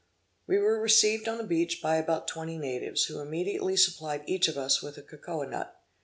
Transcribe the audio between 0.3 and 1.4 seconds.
We were received on